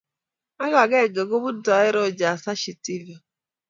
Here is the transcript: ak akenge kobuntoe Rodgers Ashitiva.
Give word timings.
ak 0.63 0.71
akenge 0.83 1.21
kobuntoe 1.29 1.87
Rodgers 1.95 2.43
Ashitiva. 2.53 3.15